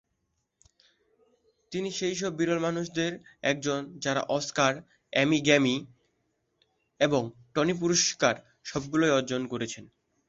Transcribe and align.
তিনি 1.71 1.89
সেই 1.91 2.15
সব 2.15 2.31
বিরল 2.35 2.59
মানুষদের 2.59 3.11
একজন 3.43 3.79
যারা 3.99 4.21
অস্কার, 4.29 4.73
এমি, 5.13 5.37
গ্র্যামি 5.41 5.75
এবং 6.99 7.21
টনি 7.53 7.73
পুরস্কার 7.73 8.35
সবগুলোই 8.65 9.15
অর্জন 9.17 9.41
করেছেন। 9.47 9.83